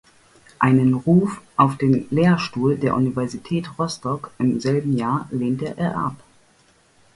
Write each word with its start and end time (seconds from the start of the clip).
Einen 0.57 0.95
Ruf 0.95 1.43
auf 1.57 1.77
den 1.77 2.07
Lehrstuhl 2.09 2.75
der 2.75 2.95
Universität 2.95 3.77
Rostock 3.77 4.31
im 4.39 4.59
selben 4.59 4.97
Jahr 4.97 5.27
lehnte 5.29 5.77
er 5.77 5.95
ab. 5.95 6.15